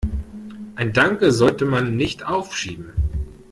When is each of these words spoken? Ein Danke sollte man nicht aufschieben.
Ein 0.73 0.93
Danke 0.93 1.31
sollte 1.31 1.63
man 1.65 1.95
nicht 1.95 2.25
aufschieben. 2.25 2.91